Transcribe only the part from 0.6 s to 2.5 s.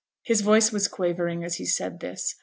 was quavering as he said this.